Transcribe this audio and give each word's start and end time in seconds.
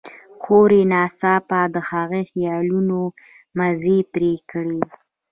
خور 0.41 0.69
يې 0.77 0.83
ناڅاپه 0.91 1.59
د 1.73 1.75
هغه 1.89 2.19
د 2.25 2.27
خيالونو 2.31 2.99
مزی 3.57 3.97
پرې 4.13 4.33
کړ. 4.49 4.65